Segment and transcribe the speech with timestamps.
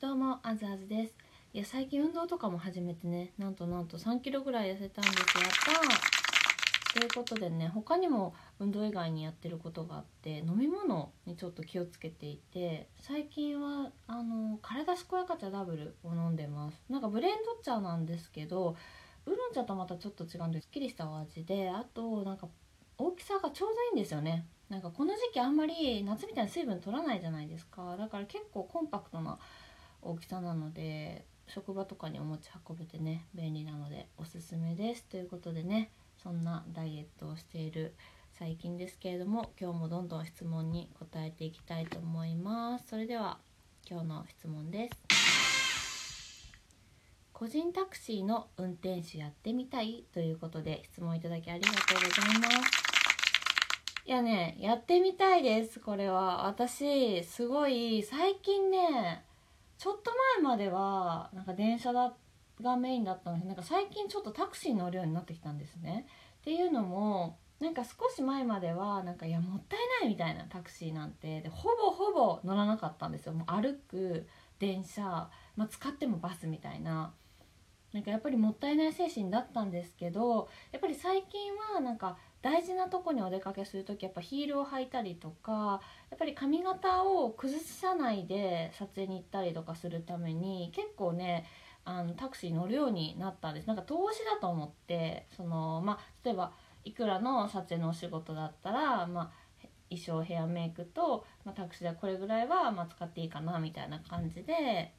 [0.00, 1.14] どうもあずあずです。
[1.52, 5.24] いや最近運動とかも始めてねなんとなんと3キロぐらい痩せたんですやっ
[6.92, 16.80] たということでね他にも運動以外にやってることがあって飲み物にちょっと気をつけていて最近はあの体健やか茶ダブルを飲んでます。
[16.88, 18.76] なんかブレンド茶なんですけど
[19.26, 20.68] ウーロン茶とまたちょっと違うんです。
[20.68, 22.46] っきりしたお味であとなんか
[22.98, 24.46] 大きさがちょうどいいんですよね。
[24.68, 27.96] なんかこの時期あんまり夏みたいに水分取らないじゃないですか。
[27.96, 29.36] だから結構コンパクトな
[30.02, 35.04] 大きさなので職場とかにお持ち運べてね便利なのでおすすめです。
[35.04, 35.90] ということでね
[36.22, 37.94] そんなダイエットをしている
[38.38, 42.88] 最近ですけれども今日もどんどん質問に答えていきたいと思います。
[42.88, 43.38] それでは
[43.88, 44.96] 今日の質問です。
[47.32, 50.04] 個人タクシーの運転手やってみたい？
[50.12, 52.88] ということで質問いただきありがとうございます。
[54.04, 56.46] いやねやってみたいですこれは。
[56.46, 59.24] 私すごい最近ね
[59.78, 66.06] ちょっと前まではなんか電車がメインだったんですなんか最近ちょっとタクシー乗るようになってきたんですね。
[66.40, 73.32] っていうのもなんか少し前まではなんかいやもったいないみたいなタクシーなんてでほぼほぼ乗らなかったんですよ。
[73.32, 74.26] もう歩く
[74.58, 77.14] 電車、まあ、使ってもバスみたいな。
[77.92, 91.46] なんかやっぱりもったいない精神だったんですけどやっぱり最近はなんか大事なとこにお出かけする時やっぱヒールを履いたりとかやっぱり髪型を崩さないで撮影に行ったりとかするために結構ね
[91.84, 93.66] あのタクシー乗るようになったんです。
[93.66, 96.52] なんか投資だと思ってそのまあ例えば
[96.84, 99.30] いくらの撮影のお仕事だったらまあ
[99.90, 104.92] 衣装ヘアメイクと、まあ、タクシーでこれぐらいはま使っていいかなみたいな感じで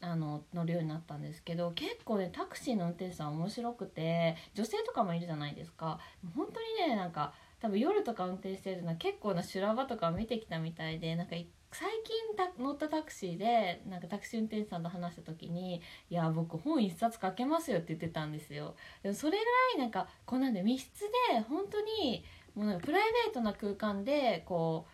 [0.00, 5.98] あの乗るようになったんですけど結構ねタクシーの運転手さん面白くて女性とかもいるじゃないですか。
[6.34, 11.34] 本当にねなんか多分夜とか運転してるのは結構な修羅場とか見てきたみたいでなんか
[11.72, 15.80] 最近乗ったタクシーでなんかタクシー運転手さんと話した時に
[16.10, 18.76] 「いや僕本一冊書けますよ」って言ってたんですよ。
[19.02, 21.00] でもそれぐらいなんかこうなんで密室
[21.32, 22.24] で本当に
[22.54, 24.86] もうなんかプライベートな空間でこ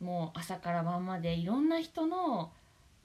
[0.00, 2.52] うもう朝から晩までいろんな人の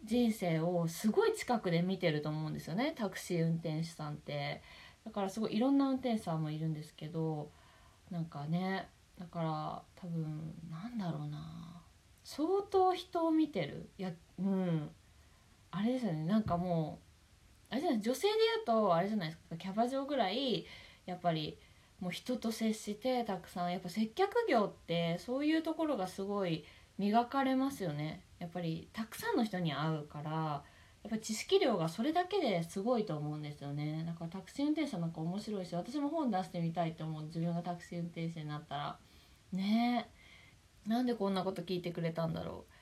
[0.03, 2.93] 人生をすごい近くで見てると思うんですよね。
[2.97, 4.61] タクシー運転手さんって。
[5.05, 7.49] だからすごいいろんな運転手さんもいるんですけど
[8.11, 11.81] なんかねだから多分なんだろうな。
[12.23, 13.89] 相当人を見てる。
[13.97, 14.89] いやうん。
[15.71, 16.25] あれですよね。
[16.25, 16.99] なんかも
[17.71, 19.55] うあれじゃない女性で言うとあれじゃないですか。
[19.57, 20.65] キャバ嬢ぐらい
[21.05, 21.57] やっぱり
[21.99, 26.63] もう人と接してたくさんやっぱ接客業ってそういうところがすごい
[26.97, 28.21] 磨かれますよね。
[28.39, 30.63] やっぱりたくさんの人に会うから
[31.03, 34.03] やっぱ知識量がそれだけですごいと思うんですよね。
[34.05, 38.99] だからタクシー運転手さんなんか面白いし私も本出してみたいと思う自分がタクシー運転手になったら。
[39.53, 40.09] ね。
[40.85, 42.73] えなんでこんなこと聞いてくれたんだろう。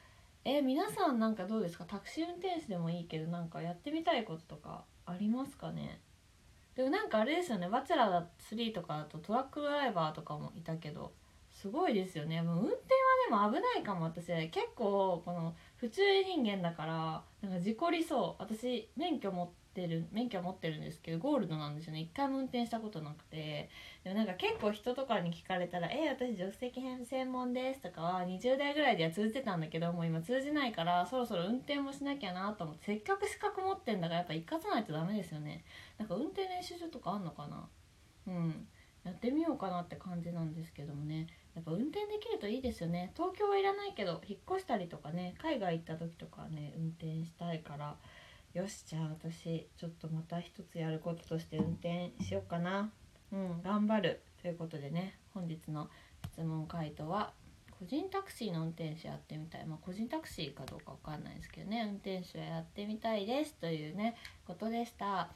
[0.50, 1.86] え皆さんなんかどうですか？
[1.86, 6.02] タクシー運転手でもいいけどなんかやってみたいこととかありますかね？
[6.76, 11.14] でもなんかあれですよね「バチェラー3」とかだとトラックドライバーとかもいたけど。
[11.56, 12.42] すごいですよね。
[12.42, 12.76] もう運転
[13.32, 14.28] はでも危ないかも私。
[14.50, 18.44] 結構この普通人間だからなんか事故りそう。
[18.44, 22.02] 私免許持ってる免許持ってるんですけどゴールドなんですよね。
[22.02, 23.70] 一回も運転したことなくて。
[24.04, 32.86] でもなんか結構人とかに聞かれたら「え私助手席編専門です」とかは20代ぐらいでは通じてたんだけどもう今通じないからそろそろ運転もしなきゃなと思って。
[32.86, 35.64] せっかく資格持ってんだからやっぱ一括ないとダメですよね。
[35.98, 37.70] なんか運転練習所とかあんのかな？
[38.28, 38.68] うん。
[39.04, 41.28] やってみようかなって感じなんですけどもね。
[41.56, 43.12] やっぱ運転できるといいですよね。
[43.16, 47.96] 東京はいらないけど引っ越したりとかね海外行った時とかね運転したいから。
[48.54, 52.92] よしじゃあ私ちょっとまた一つやることとして運転しようかな。
[53.32, 54.22] うん頑張る。
[54.42, 55.90] ということでね本日の
[56.34, 57.34] 質問回答は
[57.80, 59.66] 個人タクシーの運転手やってみたい。
[59.66, 64.16] まあ個人タクシーかどうかわかんないですけどね運転手はやってみたいですというね
[64.46, 65.30] ことでした。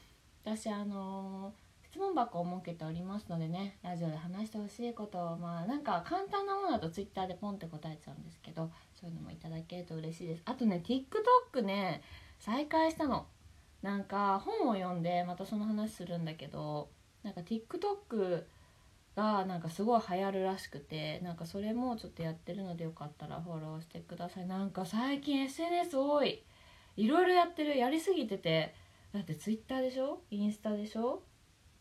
[0.44, 10.42] 私あのー質問箱を設けておりますのでねラジオで話してほしいことをまあなんか簡単なものだと Twitter でポンって答えちゃうんですけどそういうのもいただけると嬉しいです。
[10.44, 12.02] あとね TikTok ね
[12.38, 13.26] 再開したの。
[13.82, 16.90] なんか本を読んでまたその話するんだけど
[17.24, 18.44] なんか TikTok
[19.16, 24.46] がなんかすごい流行るらしくてなんかそれもちょっとやってるのでよかったらフォローしてください。
[24.46, 26.44] なんか最近 SNS 多い。
[26.96, 27.76] いろいろやってる。
[27.76, 28.74] やりすぎてて。
[29.12, 30.20] だって Twitter でしょ？
[30.30, 31.22] インスタでしょ？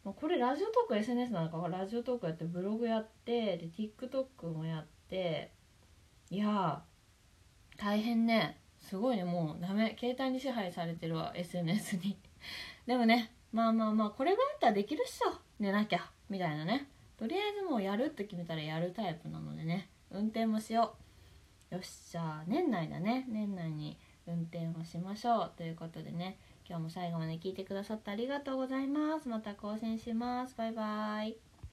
[0.04, 5.52] これラジオトーク SNS なのかラジオトークやってブログやってで TikTok もやって
[6.30, 6.84] いや
[7.78, 8.60] 大変ね。
[8.82, 9.96] すごいねもうダメ。
[10.00, 12.18] 携帯に支配されてるわ SNS に。
[12.86, 15.40] でもねまあまあまあこれぐらいだったらできるっしょ。
[15.60, 16.12] 寝なきゃ。
[16.30, 16.88] みたいなね。
[17.18, 19.90] とりあえずもうやるって決めたらやるタイプなのでね。
[20.12, 20.96] 運転もしよ
[21.72, 21.76] う。
[21.76, 23.26] よっしゃ年内だね。
[23.30, 23.98] 年内に
[24.28, 25.52] 運転をしましょう。
[25.56, 26.38] ということでね。
[26.70, 29.28] 今日も最後まで聞いてくださってありがとうございます。
[29.28, 30.56] また更新します。
[30.56, 31.49] バイバイ。